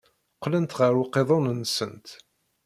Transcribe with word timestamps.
Qqlent 0.35 0.75
ɣer 0.79 0.93
uqiḍun-nsent. 1.03 2.07